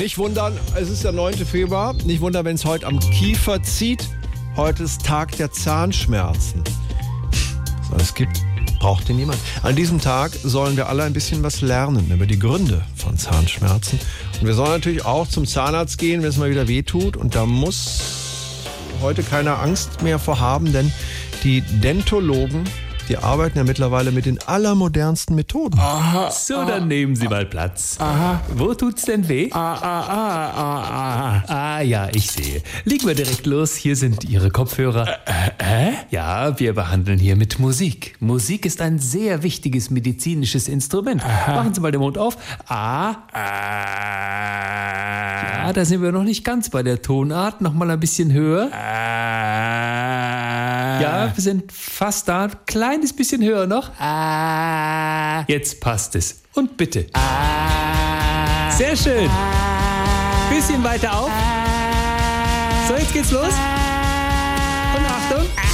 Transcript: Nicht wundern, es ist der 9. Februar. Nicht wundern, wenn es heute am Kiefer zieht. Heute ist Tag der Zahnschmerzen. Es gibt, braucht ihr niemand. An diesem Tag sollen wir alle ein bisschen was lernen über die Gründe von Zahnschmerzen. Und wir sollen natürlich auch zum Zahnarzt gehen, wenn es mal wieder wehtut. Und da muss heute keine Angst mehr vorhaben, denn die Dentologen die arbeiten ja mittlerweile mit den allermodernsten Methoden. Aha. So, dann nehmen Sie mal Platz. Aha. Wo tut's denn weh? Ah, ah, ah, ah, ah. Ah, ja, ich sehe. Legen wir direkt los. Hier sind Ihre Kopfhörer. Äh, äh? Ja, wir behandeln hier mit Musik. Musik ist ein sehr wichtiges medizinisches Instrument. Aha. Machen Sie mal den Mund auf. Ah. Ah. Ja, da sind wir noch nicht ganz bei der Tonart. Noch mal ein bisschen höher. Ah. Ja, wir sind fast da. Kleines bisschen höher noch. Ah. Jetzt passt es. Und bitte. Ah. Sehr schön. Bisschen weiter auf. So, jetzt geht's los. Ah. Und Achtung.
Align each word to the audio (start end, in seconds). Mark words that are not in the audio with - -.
Nicht 0.00 0.16
wundern, 0.16 0.58
es 0.76 0.88
ist 0.88 1.04
der 1.04 1.12
9. 1.12 1.34
Februar. 1.44 1.92
Nicht 1.92 2.22
wundern, 2.22 2.46
wenn 2.46 2.54
es 2.54 2.64
heute 2.64 2.86
am 2.86 2.98
Kiefer 2.98 3.62
zieht. 3.62 4.08
Heute 4.56 4.84
ist 4.84 5.04
Tag 5.04 5.36
der 5.36 5.52
Zahnschmerzen. 5.52 6.64
Es 7.98 8.14
gibt, 8.14 8.40
braucht 8.78 9.10
ihr 9.10 9.14
niemand. 9.14 9.38
An 9.62 9.76
diesem 9.76 10.00
Tag 10.00 10.32
sollen 10.42 10.78
wir 10.78 10.88
alle 10.88 11.02
ein 11.02 11.12
bisschen 11.12 11.42
was 11.42 11.60
lernen 11.60 12.10
über 12.10 12.24
die 12.24 12.38
Gründe 12.38 12.82
von 12.96 13.18
Zahnschmerzen. 13.18 14.00
Und 14.40 14.46
wir 14.46 14.54
sollen 14.54 14.70
natürlich 14.70 15.04
auch 15.04 15.28
zum 15.28 15.44
Zahnarzt 15.44 15.98
gehen, 15.98 16.22
wenn 16.22 16.30
es 16.30 16.38
mal 16.38 16.48
wieder 16.48 16.66
wehtut. 16.66 17.18
Und 17.18 17.34
da 17.34 17.44
muss 17.44 18.00
heute 19.02 19.22
keine 19.22 19.58
Angst 19.58 20.00
mehr 20.00 20.18
vorhaben, 20.18 20.72
denn 20.72 20.90
die 21.44 21.60
Dentologen 21.60 22.64
die 23.10 23.18
arbeiten 23.18 23.58
ja 23.58 23.64
mittlerweile 23.64 24.12
mit 24.12 24.24
den 24.24 24.38
allermodernsten 24.46 25.34
Methoden. 25.34 25.78
Aha. 25.80 26.30
So, 26.30 26.64
dann 26.64 26.86
nehmen 26.86 27.16
Sie 27.16 27.26
mal 27.26 27.44
Platz. 27.44 27.96
Aha. 27.98 28.40
Wo 28.54 28.72
tut's 28.72 29.02
denn 29.02 29.28
weh? 29.28 29.50
Ah, 29.50 29.74
ah, 29.74 30.04
ah, 30.08 30.52
ah, 30.54 30.84
ah. 30.88 31.42
Ah, 31.48 31.80
ja, 31.80 32.08
ich 32.14 32.30
sehe. 32.30 32.62
Legen 32.84 33.08
wir 33.08 33.16
direkt 33.16 33.46
los. 33.46 33.74
Hier 33.74 33.96
sind 33.96 34.22
Ihre 34.30 34.50
Kopfhörer. 34.50 35.08
Äh, 35.26 35.88
äh? 35.88 35.92
Ja, 36.10 36.60
wir 36.60 36.72
behandeln 36.72 37.18
hier 37.18 37.34
mit 37.34 37.58
Musik. 37.58 38.14
Musik 38.20 38.64
ist 38.64 38.80
ein 38.80 39.00
sehr 39.00 39.42
wichtiges 39.42 39.90
medizinisches 39.90 40.68
Instrument. 40.68 41.24
Aha. 41.24 41.56
Machen 41.56 41.74
Sie 41.74 41.80
mal 41.80 41.90
den 41.90 42.02
Mund 42.02 42.16
auf. 42.16 42.36
Ah. 42.68 43.16
Ah. 43.32 44.70
Ja, 45.66 45.72
da 45.72 45.84
sind 45.84 46.00
wir 46.00 46.12
noch 46.12 46.22
nicht 46.22 46.44
ganz 46.44 46.70
bei 46.70 46.84
der 46.84 47.02
Tonart. 47.02 47.60
Noch 47.60 47.74
mal 47.74 47.90
ein 47.90 47.98
bisschen 47.98 48.32
höher. 48.32 48.70
Ah. 48.72 49.59
Ja, 51.00 51.32
wir 51.34 51.42
sind 51.42 51.72
fast 51.72 52.28
da. 52.28 52.48
Kleines 52.66 53.12
bisschen 53.12 53.42
höher 53.42 53.66
noch. 53.66 53.90
Ah. 53.98 55.44
Jetzt 55.48 55.80
passt 55.80 56.14
es. 56.14 56.42
Und 56.54 56.76
bitte. 56.76 57.06
Ah. 57.12 58.70
Sehr 58.70 58.96
schön. 58.96 59.30
Bisschen 60.50 60.82
weiter 60.82 61.18
auf. 61.18 61.30
So, 62.88 62.94
jetzt 62.96 63.12
geht's 63.12 63.30
los. 63.30 63.52
Ah. 63.52 64.96
Und 64.96 65.06
Achtung. 65.06 65.69